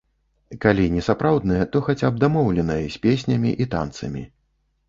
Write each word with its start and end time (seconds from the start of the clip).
Калі 0.63 0.85
не 0.93 1.03
сапраўднае, 1.07 1.59
то 1.75 1.83
хаця 1.89 2.09
б 2.15 2.21
дамоўленае, 2.23 2.81
з 2.97 3.05
песнямі 3.05 3.51
і 3.67 3.69
танцамі. 3.75 4.27